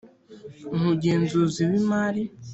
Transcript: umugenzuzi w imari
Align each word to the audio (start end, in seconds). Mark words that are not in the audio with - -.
umugenzuzi 0.75 1.61
w 1.69 1.73
imari 1.81 2.23